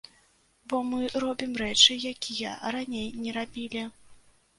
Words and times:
Бо 0.71 0.77
мы 0.91 1.09
робім 1.23 1.51
рэчы, 1.63 1.97
якія 2.11 2.55
раней 2.77 3.05
не 3.27 3.35
рабілі. 3.37 3.85